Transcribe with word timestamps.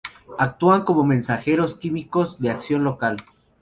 Actúan 0.39 0.81
como 0.83 1.03
mensajeros 1.03 1.75
químicos 1.75 2.39
de 2.39 2.49
acción 2.49 2.83
local. 2.83 3.23